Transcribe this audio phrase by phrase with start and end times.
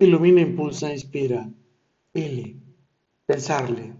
[0.00, 1.50] ilumina, impulsa, inspira.
[2.14, 2.56] Ili,
[3.26, 3.94] pensarle.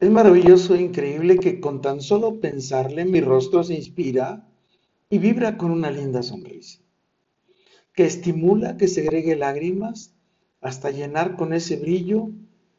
[0.00, 4.48] Es maravilloso e increíble que con tan solo pensarle mi rostro se inspira
[5.10, 6.80] y vibra con una linda sonrisa,
[7.94, 10.14] que estimula que segregue lágrimas
[10.60, 12.30] hasta llenar con ese brillo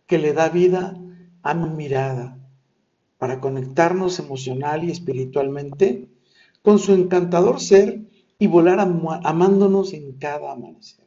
[0.08, 1.00] que le da vida
[1.44, 2.38] a mi mirada,
[3.20, 6.10] para conectarnos emocional y espiritualmente
[6.64, 8.02] con su encantador ser
[8.40, 11.05] y volar amándonos en cada amanecer.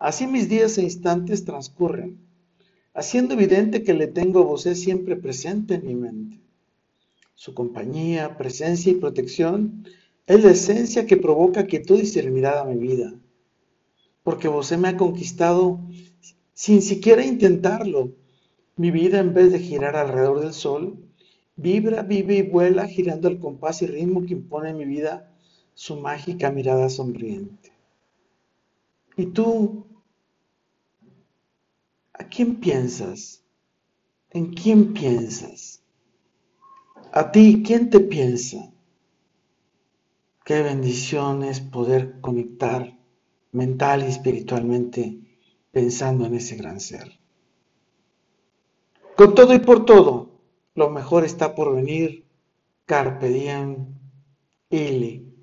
[0.00, 2.18] Así mis días e instantes transcurren,
[2.94, 6.40] haciendo evidente que le tengo a vos siempre presente en mi mente.
[7.34, 9.84] Su compañía, presencia y protección
[10.26, 13.12] es la esencia que provoca quietud y serenidad a mi vida,
[14.22, 15.80] porque vos me ha conquistado
[16.54, 18.12] sin siquiera intentarlo.
[18.76, 20.96] Mi vida en vez de girar alrededor del sol,
[21.56, 25.30] vibra, vive y vuela girando el compás y ritmo que impone en mi vida
[25.74, 27.72] su mágica mirada sonriente.
[29.18, 29.89] ¿Y tú?
[32.30, 33.42] ¿A quién piensas?
[34.30, 35.82] ¿En quién piensas?
[37.10, 38.72] ¿A ti quién te piensa?
[40.44, 42.96] Qué bendición es poder conectar
[43.50, 45.18] mental y espiritualmente
[45.72, 47.18] pensando en ese gran ser.
[49.16, 50.38] Con todo y por todo,
[50.76, 52.26] lo mejor está por venir.
[52.86, 53.86] Carpe diem,
[54.70, 55.34] Ili.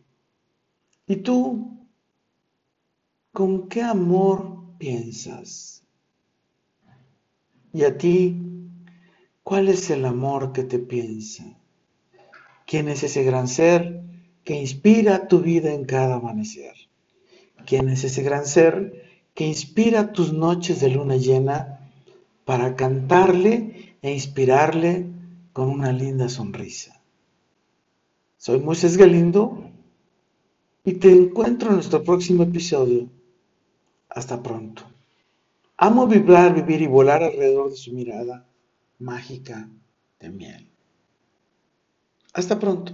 [1.06, 1.86] ¿Y tú
[3.34, 5.84] con qué amor piensas?
[7.74, 8.42] ¿Y a ti
[9.44, 11.44] cuál es el amor que te piensa?
[12.66, 14.02] ¿Quién es ese gran ser
[14.44, 16.74] que inspira tu vida en cada amanecer?
[17.66, 21.92] ¿Quién es ese gran ser que inspira tus noches de luna llena
[22.44, 25.06] para cantarle e inspirarle
[25.54, 27.02] con una linda sonrisa.
[28.38, 29.70] Soy Moisés Galindo
[30.84, 33.10] y te encuentro en nuestro próximo episodio.
[34.10, 34.84] Hasta pronto.
[35.78, 38.46] Amo vibrar, vivir y volar alrededor de su mirada
[39.00, 39.70] mágica
[40.20, 40.68] de miel.
[42.34, 42.94] Hasta pronto.